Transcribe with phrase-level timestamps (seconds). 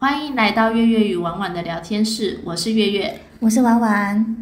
[0.00, 3.20] 欢迎来到月月与婉婉的聊天室，我是月月。
[3.40, 4.36] 我是婉婉。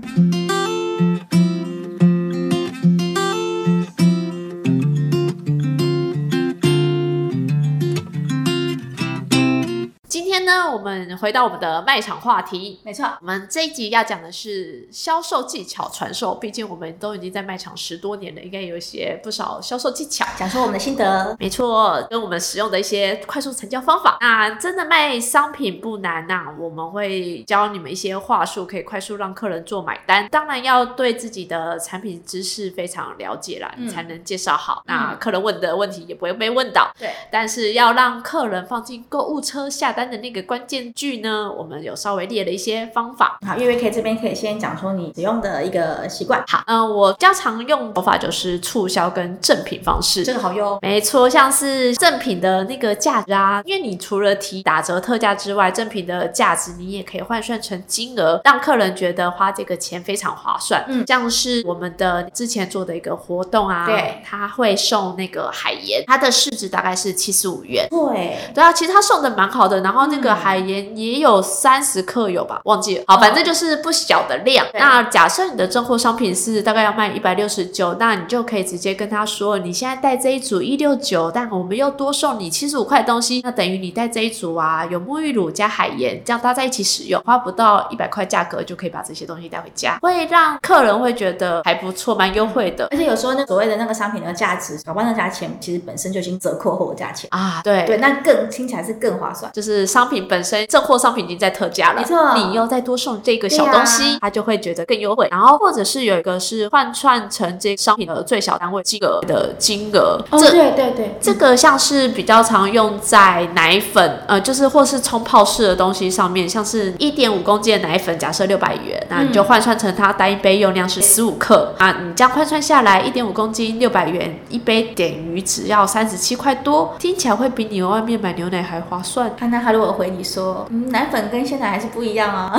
[10.77, 12.79] 我们回到我们的卖场话题。
[12.83, 20.27] 没错，我们这一集要讲的是销售技巧传授，毕竟我们都已经在卖场十多年了，应该有一些不少销售技巧。
[20.37, 21.35] 讲出我们的心得。
[21.41, 24.19] 没错，跟我们使用的一些快速成交方法。
[24.21, 30.29] 那真的卖商品不难呐、我们会教你们一些话术，可以快速让客人做买单。
[30.29, 34.83] 当然要对自己的产品知识非常了解啦，你才能介绍好。
[34.85, 36.91] 那客人问的问题也不会被问到。
[36.99, 43.39] 对，但是要让客人放进购物车下单的那个关键句呢，我们有稍微列了一些方法。
[43.47, 46.43] 好，月月可以这边可以先讲说你使用的一个习惯。
[46.47, 50.25] 好，嗯、我较常用的手法就是促销跟赠品方式。
[50.25, 50.79] 这个好用。
[50.83, 60.85] 没错，像是赠品的那个价值啊，因为你除了提打折特价之外，赠品的价值你也可以换算成金额，让客人觉得花这个钱非常划算。
[60.89, 67.87] 嗯像是我们的之前做的一个活动啊，对，他会送那个海盐，它的市值大概是七十五元。
[67.91, 73.05] 对，对啊，其实他送的蛮好的，然后那个嗯海盐也有三十克有吧，忘记了。
[73.07, 74.67] 好，反正就是不小的量。
[74.73, 97.29] 那假设你的正货商品是大概要卖一百六十九，那你就可以直接跟他说，你现在带这一组一六九，但我们又多送你七十五块东西，那等于你带这一组啊，有沐浴乳加海盐，这样搭在一起使用，花不到一百块价格就可以把这些东西带回家，会让客人会觉得还不错，蛮优惠的而且有时候那所谓的那个商品的价值，搞不好那价钱其实本身就已经折扣后的价钱。
[97.31, 97.61] 啊。
[97.63, 99.51] 对对，那更听起来是更划算。
[99.53, 105.29] 就是商品本身正货商品已经在特价了，没错你又再多送这个小东西，啊他就会觉得更优惠。
[105.31, 110.57] 然后或者是有一个是换算成这商品的最小单位金额的金额，哦，这。
[110.57, 129.31] 对对对，这个像是比较常用在奶粉，呃，就是或是冲泡式的东西上面，像是一点五公斤的奶粉，假设六百元，那你就换算成它单一杯用量是十五克啊，你这样换算下来，一点五公斤六百元一杯，等于只要三十七块多，听起来会比你外面买牛奶还划算。
[129.37, 132.53] 看那他如果回你说，嗯，奶粉跟鲜奶还是不一样啊，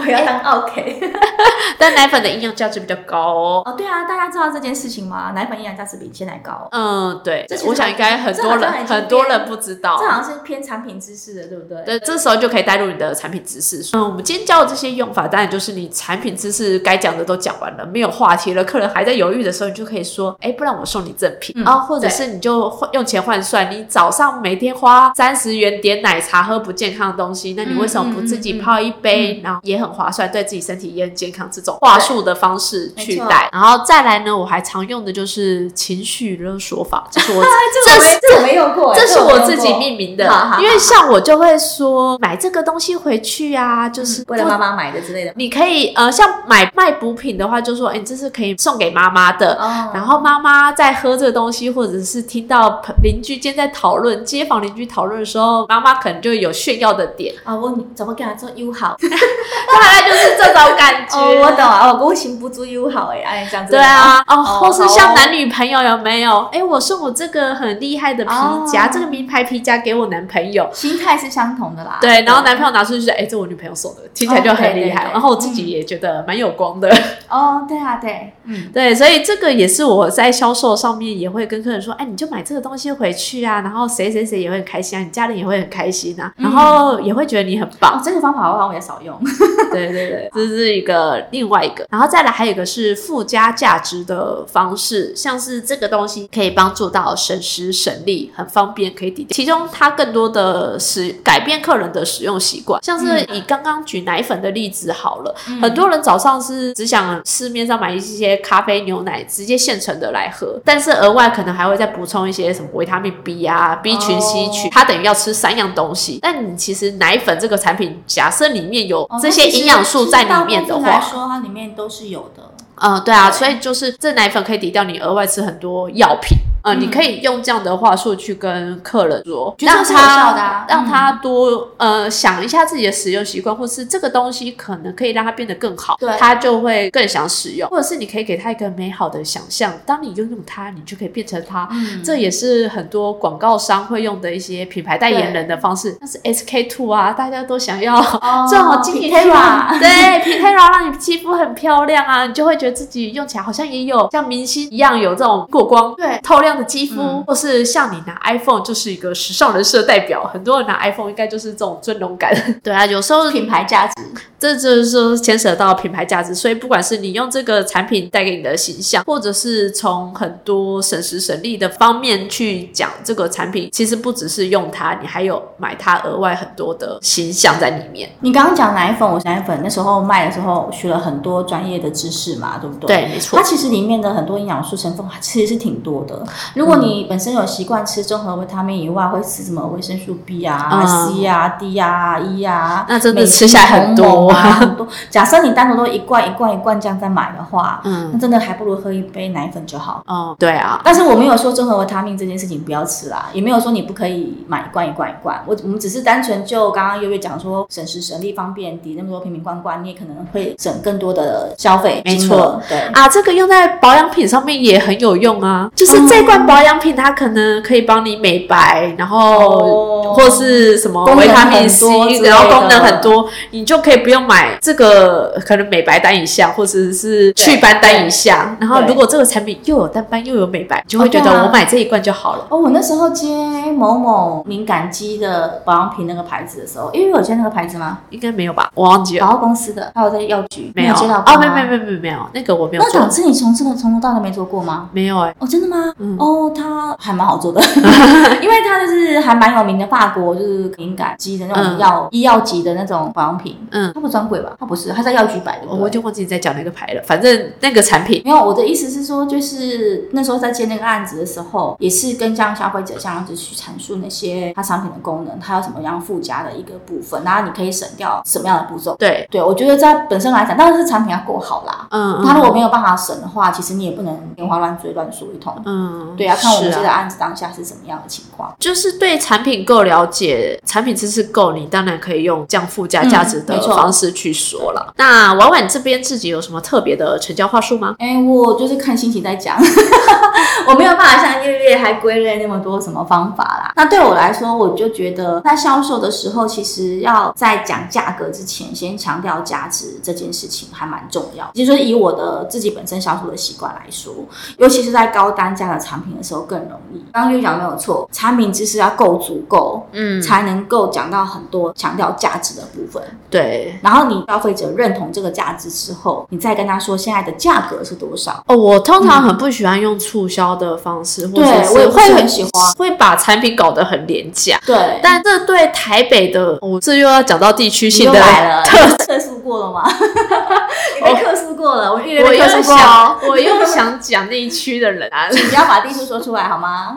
[0.00, 1.00] 我要当 OK。
[1.78, 3.62] 但奶粉的营养价值比较高哦。
[3.64, 5.32] 哦，对啊，大家知道这件事情吗？
[5.34, 6.68] 奶粉营养价值比鲜奶高。
[6.72, 10.06] 嗯，对这我想应该很多人很多人不知道这。
[10.06, 11.82] 好像是偏产品知识的，对不对？
[11.84, 13.96] 对，这时候就可以带入你的产品知识。
[13.96, 33.48] 嗯，我们今天教的这些用法，当然就是你产品知识该讲的都讲完了，没有话题了，客人还在犹豫的时候，你就可以说，哎，不然我送你赠品嗯啊、或者是你就换用钱换算，你早上每天花三十元点奶茶喝不健康的东西，那你为什么不自己泡一杯，然后也很划算，对自己身体也很健康，这种话术的方式去带。
[33.52, 37.44] 然后再来呢，我还常用的就是情绪勒索法，这是我
[37.84, 45.32] 这个我没这个我没用过，这是我自己命名的因为像我就会说买这个东西回去啊，就是为了妈妈买的之类的。
[45.36, 49.54] 你可以呃，像买卖补品的话，就说哎，你这是可以送给妈妈的。
[49.54, 58.96] 哦然后妈妈在喝这个东西，或者是听到朋邻居间在讨论、街坊邻居讨论的时候，妈妈可能就有炫耀的点，啊，我怎么给他做友好？
[59.00, 61.16] 大概就是这种感觉。
[61.16, 63.70] 哦，我懂啊，哦，我行不足友好哎，哎，这样子。
[63.72, 66.48] 对啊，哦，哦或是像男女朋友有没有？
[66.52, 68.30] 哎，我送我这个很厉害的皮
[68.72, 70.68] 夹，哦这个名牌皮夹给我男朋友。
[70.72, 71.98] 心态是相同的啦。
[72.00, 75.04] 对，然后男朋友拿出去说：“哎、这我女朋友送的，听起来就很厉害。
[75.04, 76.88] 哦对对对然后我自己也觉得蛮有光的。
[77.28, 86.69] 哦，对啊，对，嗯， 对，所以这个也是我在销售上面也会跟客人说：“哎，你就买这个东西回去啊，然后谁谁谁也会很开心啊，你家人也会很开心啊，然后
[87.00, 87.98] 也会觉得你很棒。
[87.98, 89.18] 哦，这个方法我好像也少用。
[89.72, 99.26] 对对对，这是一个另外一个，然后再来还有一个是附加价值的方式，像是这个东西可以帮助到省时省力，很方便，可以抵。
[99.30, 116.18] 其中它更多的使改变客人的使用习惯，像是以刚刚举奶粉的例子好了，很多人早上是只想市面上买一些咖啡、牛奶直接现成的来喝，但是额外可能还会再补充一些什么维他命 B 啊、B 群、C 群，它等于要吃三样东西。
[116.22, 122.52] 但你其实奶粉这个产品，假设里面有哦这些营养素在里面的话，说，它里面都是有的。
[122.82, 126.36] 嗯，对啊，对所以就是这奶粉可以抵掉你额外吃很多药品。
[126.62, 126.80] 呃，嗯。
[126.80, 141.68] 你可以用这样的话术去跟客人说，让他让他多呃想一下自己的使用习惯，或是这个东西可能可以让他变得更好，对他就会更想使用，或者是你可以给他一个美好的想象，当你拥有它，你就可以变成它。
[141.70, 162.34] 嗯，这也是很多广告商会用的一些品牌代言人的方式，像是 SK two 啊，大家都想要哦 这种精品对 e r a 让你肌肤很漂亮啊，你就会觉得自己用起来好像也有像明星一样有这种过光、对透亮亮的肌肤，或是像你拿 iPhone 就是一个时尚人士的代表，很多人拿 iPhone 应该就是这种尊荣感。
[162.62, 163.94] 对啊，有时候品牌价值，
[164.40, 178.08] 这就是说牵扯到品牌价值，所以不管是你用这个产品带给你的形象，或者是从很多省时省力的方面去讲这个产品，其实不只是用它，你还有买它额外很多的形象在里面。
[178.20, 182.96] 你刚刚讲奶粉，我奶粉那时候卖的时候学了很多专业的知识嘛，对不对？
[182.96, 183.38] 对，没错。
[183.38, 186.24] 它其实里面的很多营养素成分其实是挺多的。
[186.54, 194.86] 如果你本身有习惯吃综合维他命以外，会吃什么维生素 B 啊、C 啊、D 啊、E 啊，那真的吃下来很多啊，很多。
[195.08, 200.02] 假设你单独都一罐一罐一罐这样在买的话，嗯，那真的还不如喝一杯奶粉就好。
[200.06, 200.80] 哦，对啊。
[200.84, 205.42] 但是我没有说综合维他命这件事情不要吃啦，也没有说你不可以买一罐一罐一罐。
[205.46, 212.02] 我我们只是单纯就刚刚月月讲说省时省力方便，抵那么多瓶瓶罐罐，你也可能会省更多的消费。
[212.04, 215.70] 没错，对啊，这个用在保养品上面也很有用啊。
[215.74, 221.86] 就是这罐保养品，它可能可以帮你美白，然后或是什么维他命 C，
[222.22, 228.56] 然后功能很多，你就可以不用买这个可能美白单一下，或者是祛斑单一下。
[228.60, 232.46] 然后如果这个产品又有淡斑又有美白，就会觉得我买这一罐就好了。
[232.48, 233.28] 哦，我那时候接
[233.72, 237.98] 某某敏感肌的保养品那个牌子的时候，因为有接那个牌子吗？
[238.10, 239.26] 应该没有吧，我忘记了。
[239.26, 242.82] 百货公司的，还有在药局没有接到哦，没有没有没有没有没有，那个我没有。
[242.82, 244.88] 那两次你从这个从头到尾没做过吗？
[244.92, 245.34] 没有哎。
[245.38, 245.92] 哦，真的吗？
[245.98, 246.16] 嗯。
[246.18, 247.60] 哦，它还蛮好做的，
[248.42, 253.56] 因为它就是还蛮有名的法国就是敏感肌的那种药医药级的那种保养品。
[253.70, 253.90] 嗯。
[253.94, 254.54] 它不专柜吧？
[254.58, 255.66] 他不是，他在药局摆的。
[255.68, 257.02] 我就忘记你在讲那个牌了。
[257.06, 258.40] 反正那个产品没有。
[258.40, 268.96] 我的意思是说，就是那时候在接那个案子的时候，也是跟这样消费者这样子去阐述那些它产品的功能，它有什么样附加的一个部分，然后你可以省掉什么样的步骤。
[268.98, 271.86] 对对，我觉得在本身来讲，当然是产品要够好啦。
[271.90, 272.24] 嗯。
[272.24, 275.54] 他如果没有办法省的话，其实你也不能天花乱坠乱说一通。
[275.64, 276.14] 嗯。
[276.16, 278.54] 对啊，看我们接的案子当下是什么样的情况。
[278.58, 284.92] 就是对产品够了解，产品知识够，你当然可以用降附加价值的方式去说了。
[284.96, 287.96] 那婉婉这边自己有什么特别的成交话术吗？
[287.98, 289.58] 哎，我就是看心情在讲，
[290.68, 293.72] 我没有办法像月月还归类那么多什么方法啦。
[293.74, 301.50] 那对我来说，我就觉得在销售的时候，其实要在讲价格之前，先强调价值这件事情还蛮重要。
[301.54, 304.14] 就是以我的自己本身销售的习惯来说，
[304.58, 307.02] 尤其是在高单价的产品的时候更容易。
[307.12, 313.02] 刚刚月讲没有错，产品知识要够足够，嗯，才能够讲到很多强调价值的部分。
[313.28, 318.42] 对，然后你消费者认同这个价值之后，你再跟他说现在的价格是多少。
[318.46, 321.44] 哦，我通常很不喜欢用促销的方式，对
[321.74, 324.60] 我也会很喜欢，会把产品搞得很廉价。
[324.66, 328.20] 对，但这对台北的，我这又要讲到地区性的
[328.64, 329.82] 特特殊过了吗？
[330.94, 336.94] 你被特殊过了，我越我又想，我又想讲那一区的人啊，你不要把地区说出来好吗？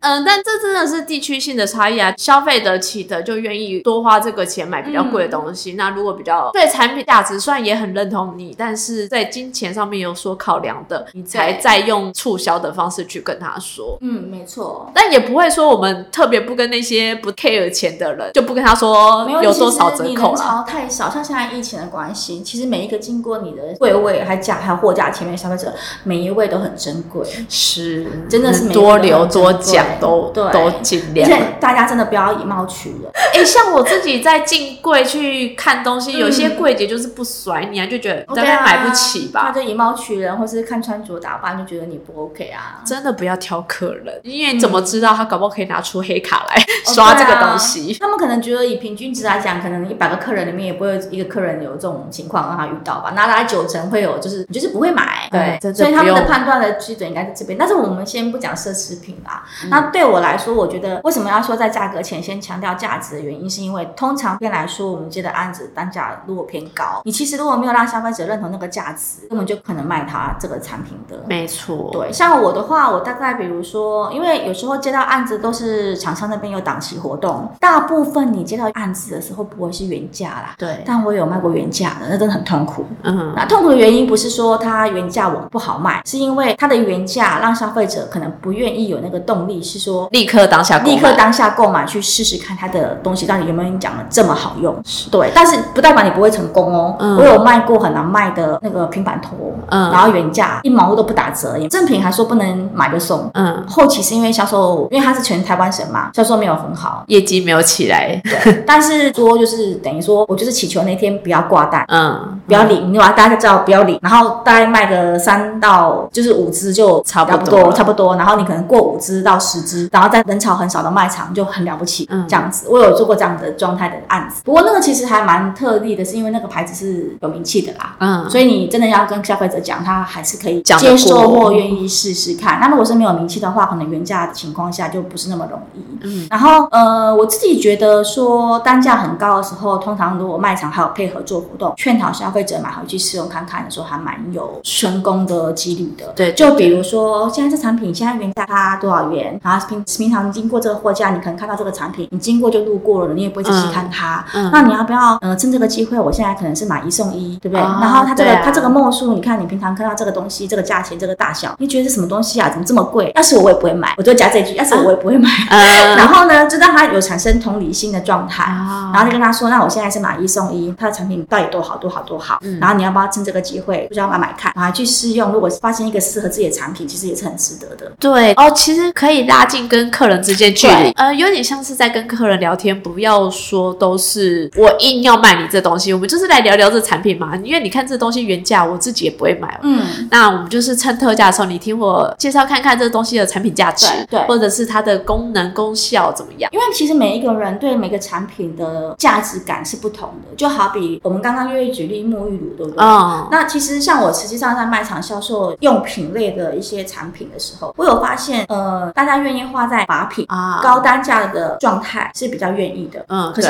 [0.00, 5.72] 嗯， 但这真的是地区性的差异啊，消费得起的就愿意多花这个钱买比较贵的东西。
[5.72, 13.98] 那如果比较对产品价值，虽然也很认同你，但是在金钱上面有所考量的，你才再用促销的方式去跟他说。
[14.00, 14.90] 嗯，没错。
[14.94, 20.64] 但也不会说我们特别不跟那些不 care 钱的人，就不跟他说有多少折扣了。
[20.68, 25.72] 太少，像现在疫情的关系，其实每一个经过你的柜位还价还有货架前面消费者，
[26.04, 27.26] 每一位都很珍贵。
[27.48, 31.26] 是，真的是多留多讲都都尽量。
[31.26, 33.10] 而且大家真的不要以貌取人。
[33.32, 39.44] 哎，像我自己在进柜去看东西，有些柜姐就是不甩你啊，就觉得大概买不起吧。
[39.46, 42.82] 他就以貌取人，或是看穿着打扮就觉得你不 OK 啊。
[42.84, 46.62] 真的不要挑客人，因为你怎么知道他搞不好可以拿出黑卡来
[46.92, 47.96] 刷这个东西？
[47.98, 53.10] 他们可能觉得以平均值来讲，可能一百个客人里面也不会一个客人有这种情况让他遇到吧。
[53.10, 55.28] 拿来九成会有，就是你就是不会买。
[55.30, 57.58] 对，所以他们的判断的基准应该在这边。
[57.58, 59.44] 但是我们先不讲奢侈品啦。
[59.68, 71.22] 那对我来说，我觉得为什么要说在价格前先强调价值的原因，是因为通常边来说，我们接的案子单价如果偏高，你其实如果没有让消费者认同那个价值，根本就可能卖他这个产品的。
[71.26, 71.90] 没错。
[71.92, 80.54] 对，像我的话，我大概比如说，因为有时候接到案子都是厂商那边有档期活动，大部分你接到案子的时候不会是原价啦。
[80.56, 80.82] 对。
[80.86, 82.84] 但我有卖过原价的，那真的很痛苦。
[83.02, 83.32] 嗯。
[83.36, 94.74] 那痛苦的原因不是说它原价我不好卖，是因为它的原价让消费者可能不愿意有那个动力，是说立刻当下立刻当下购买去试试看它的东西到底有没有你讲的这么好用。
[95.10, 95.30] 对。
[95.34, 96.96] 但是不代表你不会成功哦。
[96.98, 97.16] 嗯。
[97.16, 99.32] 我有卖过很难卖的那个平板拖，
[99.68, 103.30] 嗯，然后原价一毛都不打折，正品还说不能买就送。
[103.34, 103.64] 嗯。
[103.68, 108.20] 后期是因为销售，因为它是全台湾省嘛，销售没有很好，业绩没有起来。
[108.24, 108.64] 对。
[108.66, 118.16] 但是说就是等于说我就是祈求那天不要挂单，嗯，不要领，你把大家知道不要领，然后大概卖个三到就是五只就差不多差不多。
[118.16, 122.66] 然后你可能过五只到十只，然后在人潮很少的卖场就很了不起，嗯这样子。
[122.68, 127.96] 我有做过这样的状态的案子，不过那个其实还蛮特例的，是因为那个牌子是有名气的啦。
[128.00, 132.58] 嗯，所以你真的要跟消费者讲，他还是可以接受或愿意试试看。
[132.60, 135.84] 那如果是没有名气的话，可能原价的情况下就不是那么容易。
[136.02, 146.12] 嗯然后呃，我自己觉得说单价很高的时候，通常如果卖场还有配合做活动，劝讨消费者买回去试用看看的时候，还蛮有成功的几率的。
[146.14, 154.24] 对就比如说现在这产品现在原价它多少元，然后平平常经过这个货架，你可能看到这个产品，你经过就路过了，你也不会仔细看它。
[154.34, 157.60] 嗯那你要不要呃趁这个机会，我现在可能是买一送一，对不对？
[157.62, 162.48] 哦然后它这个、它这个墨数，你看你平常看到这个东西，这个价钱，这个大小，你觉得是什么东西啊？
[162.48, 163.12] 怎么这么贵？
[163.14, 165.28] 要是我我也不会买，我就加这句，要是我我也不会买。
[165.50, 168.42] 嗯 然后呢，就让他有产生同理心的状态。
[168.42, 177.92] 啊然后就跟他说，那我现在是买一送一，它的产品到底多好多好多好，嗯然后你要不要趁这个机会，不知道买买看，然后去试用，如果发现一个适合自己的产品，其实也是很值得的。
[177.98, 187.36] 对哦，其实可以拉近跟客人之间距离，呃，有点像是在跟客人聊天，不要说都是我硬要卖你这东西，我们就是来聊聊这产品嘛。
[187.42, 189.58] 因为你看这东西原价，我自己也不会买。
[189.62, 196.50] 嗯，那我们就是趁特价的时候，你听我介绍看看这东西的产品价值，对对或者是它的功能功效怎么样。
[196.52, 202.84] 因为其实每一个人对每个产品的价值感是不同的，就好比我们刚刚约举例沐浴乳，对不对？
[202.84, 213.04] 哦，那其实像我实际上在卖场销售用品类的一些产品的时候，我有发现，呃，大家愿意花在把品、啊，高单价的状态是比较愿意的。
[213.08, 213.48] 嗯，可是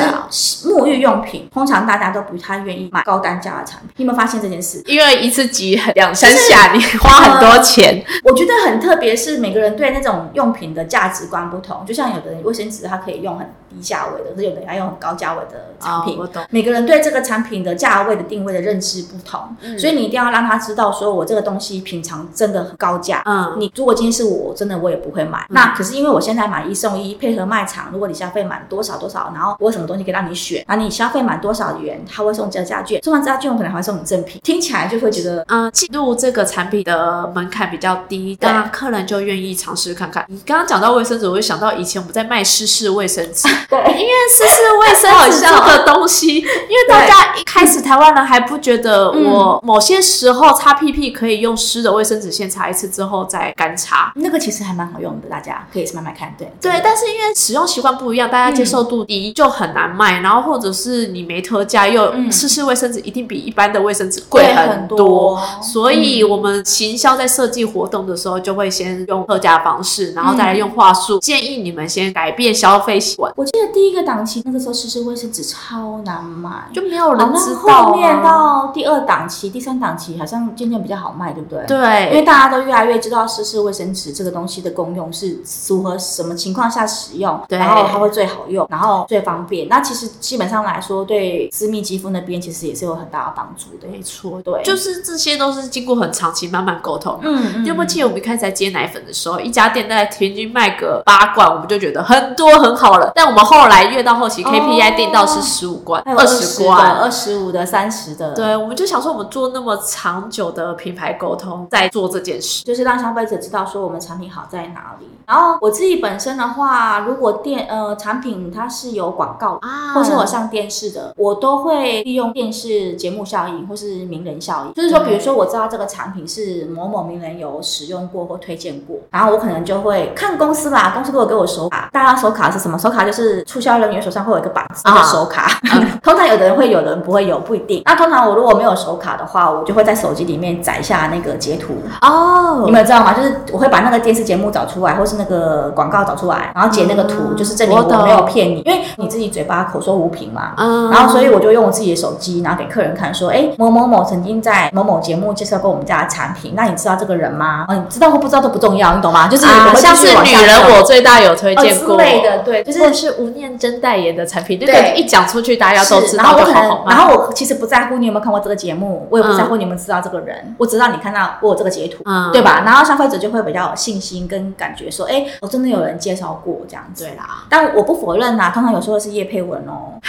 [0.67, 3.89] 沐浴用品，通常大家都不太愿意买高单价的产品。
[3.97, 4.81] 你有没有发现这件事？
[4.87, 8.03] 因为一次挤很两三下，你花很多钱。
[8.23, 11.85] 我觉得很特别，是每个人对那种用品的价值观不同。
[11.85, 16.15] 就像有的人卫生纸，它可以用很低价位的，可是有的人要用很高价位的产品。
[16.15, 16.43] 哦我懂。
[16.49, 23.21] 每个人对这个产品的价位的定位的认知不同，嗯所以你一定要让他知道，说我这个东西平常真的很高价。
[23.25, 25.45] 嗯，你如果今天是我，真的我也不会买。
[25.49, 40.25] 那可是因为我现在买一送一，配合卖场，如果你消费满多少多少，然后我有什么东西可以让你选，然后你消费满多少元，他会送折价券，送完折价券我可能还会送你赠品，听起来就会觉得嗯，进入这个产品的门槛比较低，当然客人就愿意尝试看看。
[40.27, 43.77] 你刚刚讲到卫生纸，我就想到以前我们在卖湿式卫生纸， 对。
[43.97, 54.11] 因为湿式卫生纸这个东西， 因为大家一开始台湾人还不觉得我某些时候擦屁屁可以用湿的卫生纸先擦一次之后再干擦。
[54.15, 56.33] 那个其实还蛮好用的，大家可以慢慢看。
[56.37, 60.19] 对对，但是因为使用习惯不一样，大家接受度低，就很难卖。
[60.19, 78.23] 然后或者是你没特价，又嗯湿卫生纸一定比一般的卫生纸贵贵很很多所以我们行销在设计活动的时候，就会先用特价方式，然后再来用话术，建议你们先改变消费习惯，我记得第一个档期那个时候试试卫生纸超难买，就没有好人知后面啊。
[78.23, 81.65] 到第二档期、第三档期好像渐渐比较好卖，对不对？
[81.67, 89.67] 对因为，大家都越来越知道湿式卫生纸这个东西的功用是符合什么情况下使用，对然后它会最好用，然后最方便。
[89.67, 93.87] 那其实基本上来说，对私密肌肤那边其实也是有很大的帮助的。
[93.91, 97.19] 没错，对就是这些都是经过很长期慢慢沟通。
[97.21, 103.11] 嗯嗯你有没有记得我们一开始在接奶粉的时候，一家店大概平均卖个八罐，我们就觉得很多很好了。
[103.15, 112.63] 但我们后来越到后期、哦 KPI 定到是十五关、还有二十的、十罐，二十五的、三十的，对，我们就想说，我们做那么长久的品牌沟通，在做这件事。
[112.63, 115.07] 就是让消费者知道说我们产品好在哪里。
[115.25, 119.57] 然后我自己本身的话，如果电呃产品它是有广告。
[119.61, 124.73] 啊或是我上电视的，我都会利用电视节目效应或是名人效应。
[124.73, 132.77] 就是说，比如说我知道这个产品是某某名人有使用过或推荐过，然后我可能就会看公司啦，公司如果给我手卡，大家手卡是什么？
[132.77, 135.47] 手卡就是促销人员手上会有一个板子啊的手卡，
[136.03, 137.81] 通常有的人会有，的人不会有，不一定。
[137.85, 143.13] 那通常我如果没有手卡的话，我就会在手机里面载下那个截图，哦你们知道吗？
[143.13, 150.53] 就是我会把那个电视节目找出来，或是那个广告找出来，然后截那个图，嗯就是证明我没有骗你，因为你自己嘴巴口说无凭嘛。
[150.57, 157.65] 嗯然后，所以我就用我自己的手机，然后给客人看，说，哎，某某某曾经在某某节目介绍过我们家的产品，那你知道这个人吗？
[157.67, 159.27] 哦，你知道或不知道都不重要，你懂吗？
[159.27, 166.95] 就是像是女人我最大有推哦之荐过类的，对，就是是吴念真代言的产品，那个对一讲出去，大家都知道就好好，卖。
[166.95, 172.63] 然后我其实不在乎你有没有看过这个节目，我也不在乎你们知道这个人，我知道你看到我有这个截图，嗯对吧？
[172.65, 177.03] 然后消费者就会比较有信心跟感觉说，哎，我真的有人介绍过这样子。
[177.03, 179.99] 对啦，但我不否认啊、通常有时候是叶佩文哦。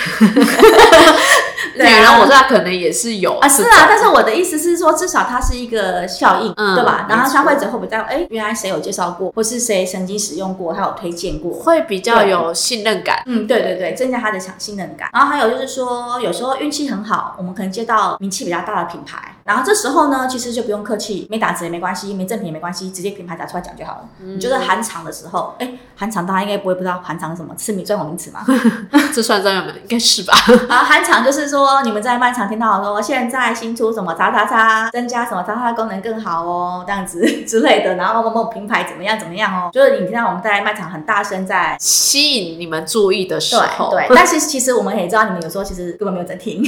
[1.85, 7.07] 女人我知道可能也是有啊，是啊，但是我的意思是说，至少它是一个效应，嗯对吧？
[7.09, 13.23] 然后消费者会比较，哎，原来谁有介绍过，或是谁曾经使用过，他有推荐过，会比较有信任感。
[13.27, 15.09] 嗯，对对对，增加他的强信任感。
[15.13, 24.09] 然后还有就是说，有时候运气很好，我们可能接到名气比较大的品牌，然后这时候呢，其实就不用客气，没打折也没关系，没赠品也没关系，直接品牌打出来讲就好了。
[24.23, 28.45] 你觉得韩厂的时候，哎，韩厂大家应该不会不知道韩厂是什么，是米专有名词吗？
[29.15, 30.35] 这算专有名，应该是吧？
[30.69, 46.63] 啊，韩厂就是说你们在卖场听到说现在新出什么叉叉叉，增加什么叉叉功能更好哦，这样子之类的，然后某某品牌怎么样怎么样哦，就是你听到我们在卖场很大声在吸引你们注意的时候，对，但是其实我们也知道你们有时候其实根本没有在听，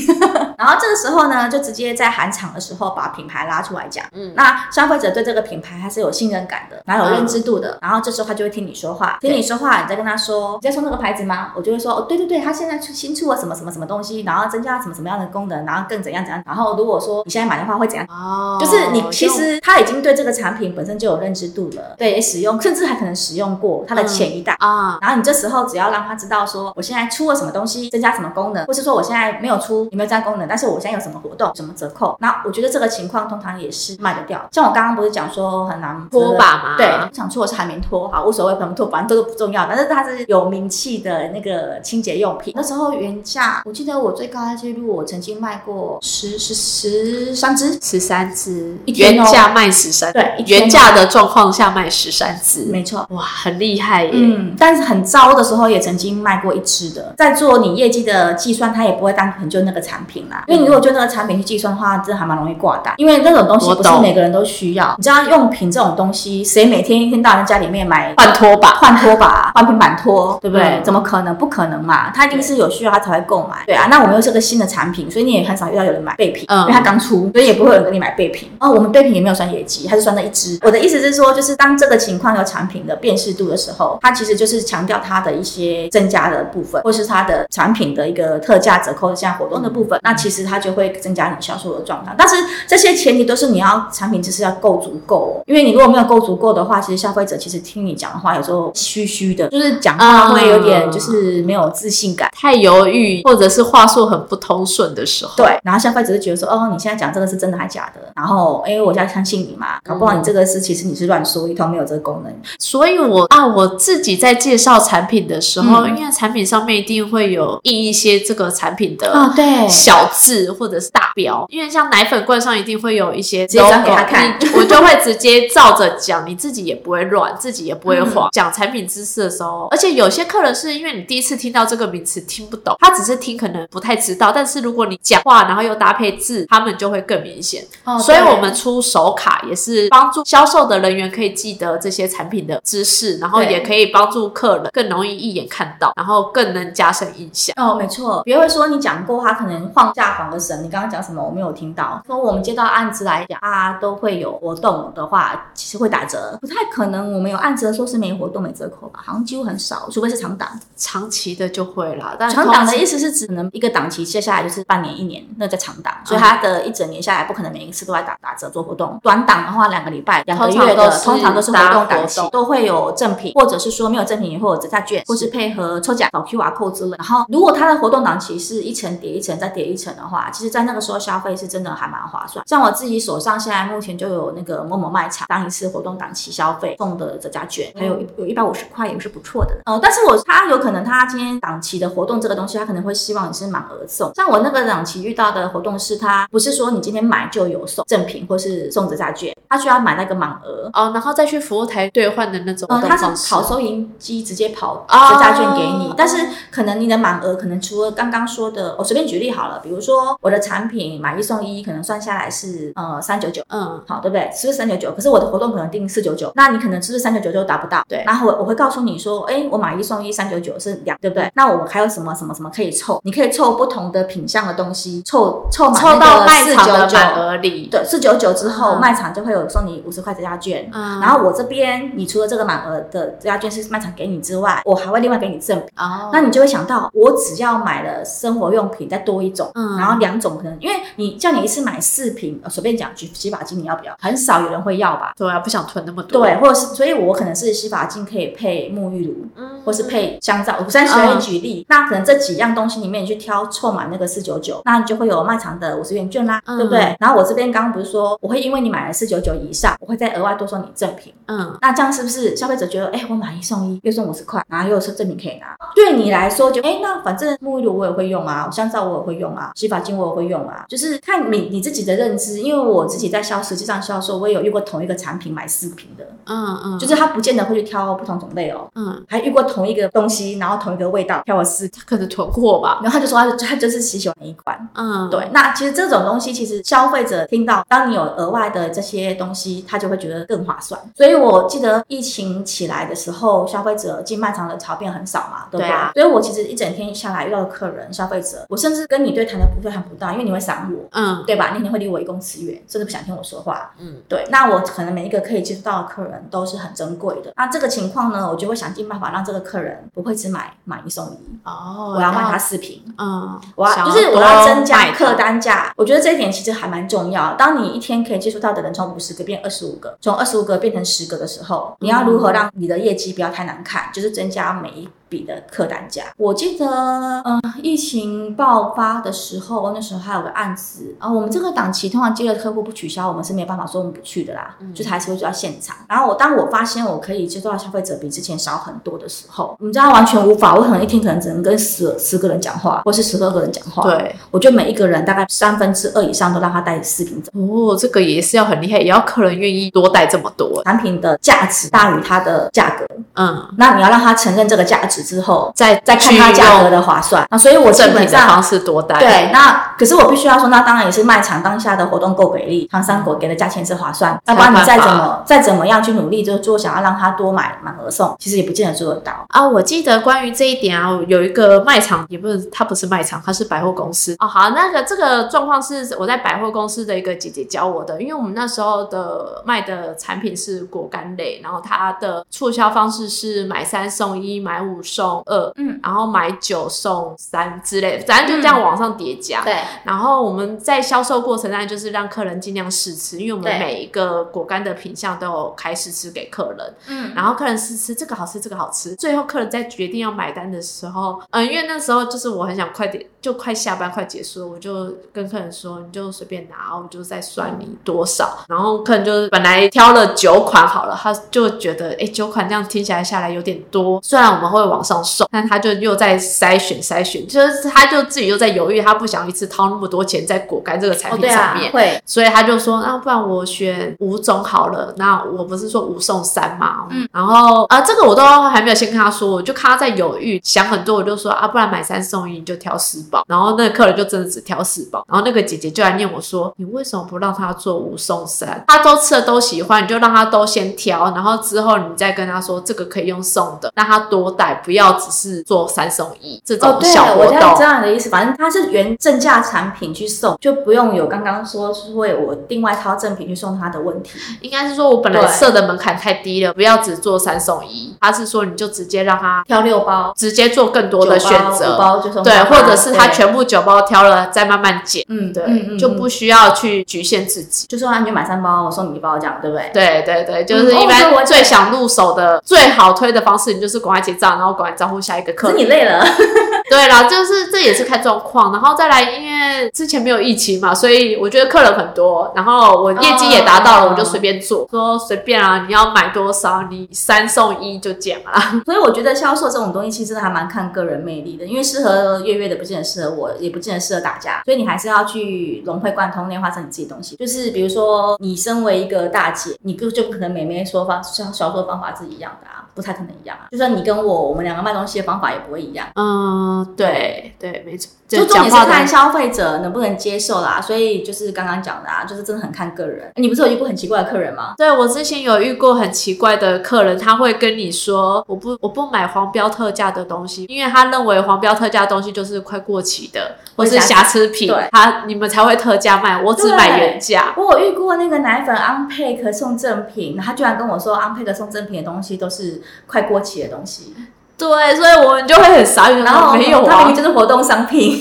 [0.61, 11.53] 然后这个时候呢，就直接在喊场的时候把品牌拉出来讲，嗯，那消费者对这个品牌还是有信任感的，然后有认知度的，然后这时候他就会听你说话，听你说话，你再跟他说你在说那个牌子吗？
[11.57, 18.07] 我就会说哦，对对对，他现在出新出了什么什么什么东西，然后增加什么什么样的功能，然后更怎样怎样，然后如果说你现在买的话会怎样？
[18.11, 24.55] 哦，就是你其实他已经对这个产品本身就有认知度了，对，使用甚至还可能使用过它的前一代。
[24.59, 34.45] 啊，然后你这时候只要让他知道说我现在出了什么东西，增加什么功能，或是说我现在没有出，有没有这样功能，但是我现在有什么活动，什么折扣，那我觉得这个情况通常也是卖得掉。
[34.51, 36.75] 像我刚刚不是讲说很难拖把吗？
[36.77, 42.53] 对，想说的是海绵拖，好无所谓，怎么拖，反正都是不重要，但是它是有名气的那个清洁用品。
[42.57, 54.11] 那时候原价，我记得我最高的记录，我曾经卖过十十十三支，十三支，原价卖十三，对，原价的状况下卖十三支，没错，哇，很厉害耶。
[54.13, 64.95] 嗯，但是很糟的时候也曾经卖过一支的，在做你业绩的计算，它也不会单纯就那个产品啦，因为你如果就那个产品去计算的话，真的还蛮容易挂单，因为那种东西不是每个人都需要。
[64.99, 70.81] 你知道用品这种东西，谁每天一天到人家里面买换拖把、换拖把、换平板拖，对不对？
[70.85, 71.35] 怎么可能？
[71.41, 73.57] 不可能嘛，他一定是有需要他才会购买。
[73.65, 78.51] 对啊，那我们又是个新的产品，所以你也很少遇到有人买备品，因为它刚出，所以也不会有人跟你买备品。
[78.61, 80.59] 哦，我们备品也没有算业绩，还是算那一只。
[80.63, 92.15] 我的意思是说，就是当这个情况有产品的辨识度的时候，它其实就是强调它的一些增加的部分，或是它的产品的一个特价折扣、现在活动的部分，那其实它就会增加你销售的状态。
[92.17, 105.33] 但是这些前提都是你要产品知识要够足够，因为你如果没有够足够的话，其实消费者其实听你讲的话有时候虚虚的，就是讲话会有点就是没有自信感，太犹豫，或者是话术很不通顺的时候。
[105.37, 108.01] 对，然后消费者就觉得说，哦，你现在讲这个是真的还是假的？
[108.15, 112.33] 然后，哎，我现在相信你嘛，搞不好你这个是其实你是乱说，一通没有这个功能。
[112.59, 128.29] 所以我啊，我自己在介绍产品的时候，因为产品上面一定会有印一些这个产品的啊，对，小字或者是大标，因为像奶粉罐上一定会有一些 logo，给他看，我就会直接照着讲，你自己也不会乱，自己也不会慌。
[128.33, 137.65] 讲产品知识的时候，而且有些客人是因为你第一次听到这个名词听不懂，他只是听可能不太知道，但是如果你讲话然后又搭配字，他们就会更明显。
[137.85, 147.55] 哦，所以我们出手卡也是帮助销售的人员可以记得这些产品的知识，然后也可以帮助客人更容易一眼看到，然后更能加深印象。
[147.57, 152.03] 哦，没错，别会说你讲过他可能放假防个神，你刚刚讲什么我没有听到。
[152.07, 159.01] 说我们接到案子来讲啊，都会有活动的话，其实会打折，不太可能我们有案子说是没活动没折扣吧？
[159.05, 162.17] 好像几乎很少，除非是长档，长期的就会了。
[162.19, 168.99] 但长档的意思是只能一个档期接下来就是半年一年，那叫长档，所以它的一整年下来不可能每一次都在打打折做活动。
[169.03, 176.97] 短档的话，两个礼拜、两个月的，通常都是活动档期，都会有赠品，或者是说没有赠品也会有折价券，或是配合抽奖、扫 QR code 之类。
[176.99, 182.45] 然后，如果它的活动档期是一层叠一层再叠一层的话，其实在那个时候消费是真的还蛮划算。
[182.47, 189.57] 像我自己手上现在目前就有那个某某卖场当一次活动档期消费送的折价券，还有有一百五十块也是不错的。
[189.67, 194.13] 呃，但是我他有可能他今天档期的活动这个东西，他可能会希望你是满额送。
[194.15, 202.67] 像我那个档期遇到的活动是，他不是说你今天买就有送赠品或是送折价券，他需要买那个满额哦，然后再去服务台兑换的那种。
[202.71, 214.31] 呃，他是跑收银机直接跑折价券给你，但是可能你的满额可能除了刚刚说的，我随便举例好了，比如说我的产品买一送一，可能算下来是呃三九九，嗯，好，对不对？
[214.35, 214.93] 是不是三九九？
[214.93, 217.83] 可是我的活动可能定四九九，那你可能是不是三九九就达不到？
[217.89, 221.31] 对，然后我我会告诉你说，哎，我买一送一三九九是两，对不对？
[221.35, 223.01] 那我们还有什么什么什么可以凑？
[223.05, 243.95] 你可以凑不同的品相的东西，凑凑凑到卖场的满额里，对，四九九之后卖场就会有送你五十块折价券，然后我这边你除了这个满额的折价券是卖场给你之外，我还会另外给你赠品，哦，那你就会想到，我只要买了生活用品再多一种，嗯，然后两种可能，因为你叫你一次买四瓶，随便讲，洗洗发精你要不要？
[244.01, 245.13] 很少有人会要吧？
[245.17, 256.97] 对啊，不想囤那么多，对，或者是，所以我可能是洗发精可以配沐浴乳，嗯，或是配香皂，我先随便举例，那可能这几样东西里面你去挑凑满那个四九九，那你就会有卖场的五十元券啦，对不对？
[256.99, 284.69] 然后我这边刚刚不是说，我会因为你买了四九九以上，我会再额外多送你赠品，嗯，那这样是不是消费者觉得，哎，我买一送一，又送五十块，然后又是赠品可以拿，对你来说就，哎，那反正沐浴乳我也会用啊，香皂我也会用啊，洗发精我也会用啊，就是看你你自自己的认知，因为我自己在销实际上销售，我也有遇过同一个产品买四瓶的，嗯嗯，就是他不见得会去挑不同种类哦，嗯，还遇过同一个东西，然后同一个味道挑了四，他可能囤货吧，然后他就说他他就是喜欢那一款。
[284.75, 290.81] 嗯，对，那其实这种东西，其实消费者听到，当你有额外的这些东西，他就会觉得更划算。
[290.97, 295.67] 所以我记得疫情起来的时候，消费者进卖场的潮变很少嘛，对吧？
[295.69, 300.89] 对啊所以我其实一整天下来遇到的客人、消费者，我甚至跟你对谈的不对谈不到，因为你会闪我。
[300.93, 301.51] 嗯对吧？
[301.53, 303.73] 你可能会离我一公尺远，甚至不想听我说话。
[303.79, 304.27] 嗯，对。
[304.31, 307.33] 那我可能每一个可以接触到的客人都是很珍贵的。
[307.37, 312.83] 那这个情况呢，我就会想尽办法让这个客人不会只买买一送一，哦，我要卖他四瓶。
[312.99, 317.35] 嗯，我要想就是我要增加客，单价，我觉得这一点其实还蛮重要。
[317.35, 323.91] 当你一天可以接触到的人从五十个变二十五个，从二十五个变成十个的时候，你要如何让你的业绩不要太难看？
[323.93, 326.05] 就是增加每一笔的客单价。
[326.17, 335.77] 我记得，嗯、疫情爆发的时候，那时候还有个案子啊、我们这个档期通常接的客户不取消，我们是没有办法说我们不去的啦，就是还是会去到现场。
[335.89, 343.83] 然后我当我发现我可以接触到消费者比之前少很多的时候，你知道完全无法，我可能一天可能只能跟十十个人讲话，或是十二个人讲话。
[343.83, 352.87] 对，我觉得每一个人大概三分之二以上都让他带视频走，哦，这个也是要很厉害，也要客人愿意多带这么多，产品的价值大于它的价格。
[353.15, 357.27] 嗯，那你要让他承认这个价值之后，再再看它价格的划算。
[357.31, 369.25] 那所以我基正本上方式多单，对，那可是我必须要说，那当然也是卖场当下的活动够给力，厂商给给的价钱是划算，要不然你再怎么再怎么样去努力，就做想要让他多买满额送，其实也不见得做得到。
[369.29, 374.15] 啊，我记得关于这一点啊，有一个卖场，也不是，它不是卖场，它是百货公司。
[374.19, 389.43] 哦，好，那个这个状况是我在百货公司的一个姐姐教我的，因为我们那时候的卖的产品是果干类，然后它的促销方式是买三送一，买五送二，嗯，然后买九送三之类的，反正就这样往上叠加。
[389.45, 396.75] 对，然后我们在销售过程当中，就是让客人尽量试吃，因为我们每一个果干的品相都有开试吃给客人。
[396.89, 398.95] 嗯，然后客人试吃这个好吃，这个好吃。
[398.97, 408.45] 最后客人在决定要买单的时候，嗯、因为那时候就是我很想快点，就快下班快结束了，我就跟客人说，你就随便拿，我就再算你多少。
[408.49, 424.95] 然后客人就是本来挑了九款好了，他就觉得哎九款这样听起来下来有点多，虽然我们会往上送，但他就又在筛选筛选，就是他就自己又在犹豫，他不想一次掏那么多钱在果干这个产哦，品上面。，会，所以他就说，那不然我选五种好了。
[424.97, 426.87] 那我不是说五送三嘛？
[426.91, 433.25] 嗯，然后啊、这个我都还没有先跟他说，我就看他在犹豫，想很多，我就说啊，不然买三送一，你就挑四包。
[433.27, 438.65] 然后那个客人就真的只挑四包，然后那个姐姐就来念我说，你为什么不让他做五送三？
[438.67, 447.59] 他都吃的都喜欢，你就让他都先挑，然后之后你再跟他说这个可以用送的，让他多带，不要只是做三送一这哦，对种小活我知道动。
[447.59, 454.19] 这样的意思，反正它是原正价产品去送，就不用有刚刚说是为我另外掏赠品去送他的问题。
[454.41, 467.67] 应该是说我本来设的门槛太低了，不要只做三送一，他是说你就直接让他挑六包，直接做更多的选择，包就送对，或者是他全部九包挑了再慢慢减，嗯对，嗯嗯就不需要去局限自己。
[467.69, 469.71] 就说啊，你就买三包，我送你一包，这样对不对？
[469.73, 475.59] 对对对，就是一般最想入手的、最好推的方式，你就是赶快结账，然后赶快招呼下一个客人。
[475.59, 476.05] 你累了，
[476.71, 488.61] 对啦，就是这也是看状况，然后再来，因为之前没有疫情嘛，所以我觉得客人很多，然后我业绩也达到了，哦我就随便做，说随便啊，你要买多少，你三送一就这样啦。
[488.65, 497.17] 所以我觉得销售这种东西其实还蛮看个人魅力的，因为适合月月的不见得适合我，也不见得适合大家，所以你还是要去融会贯通，内化成你自己东西。
[497.17, 503.49] 就是比如说，你身为一个大姐，你就就不可能每每说方销销售方法是一样的啊，不太可能一样啊。
[503.51, 505.89] 就算你跟我，我们两个卖东西的方法也不会一样。
[505.95, 513.11] 嗯，对对，没错，就重点是看消费者能不能接受啦，所以就是刚刚讲的啊，就是真的很看个人。
[513.17, 514.55] 你不是有遇过很奇怪的客人吗？
[514.57, 527.35] 对我之前有遇过很奇怪的客人，他会跟你说，我不我不买黄标特价的东西，因为他认为黄标特价的东西就是快过期的，或是瑕疵品对，他你们才会特价卖，我只买原价。
[527.37, 533.95] 我有遇过那个奶粉 Unpack 送赠品，他居然跟我说 Unpack 送赠品的东西都是快过期的东西，
[534.41, 536.67] 对，所以我们就会很傻眼，然后没有啊。
[536.69, 538.01] 它明明，就是活动商品，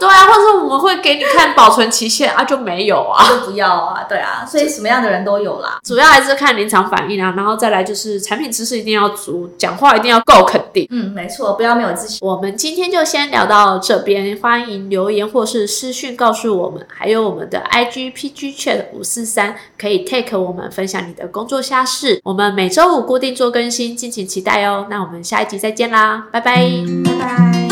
[0.00, 3.28] 对啊，或者我们会给你看保存期限啊，就没有啊。
[3.28, 5.78] 就不要啊，对啊，所以什么样的人都有啦。
[5.84, 10.86] 主要还是看临场反应啊，然后再来就是产品知识一定要足，讲话一定要够肯定。
[10.90, 12.18] 嗯，没错，不要没有自信。
[12.22, 22.20] 我们今天就先聊到这边，欢迎留言或是私讯告诉我们，还有我们的 IG PG Chat 五四三可以 take 我们分享你的工作虾事。
[22.24, 24.86] 我们每周五固定做更新，敬请期待哦。
[24.88, 26.56] 那我们下一集再见啦，拜拜。
[27.04, 27.69] 拜拜。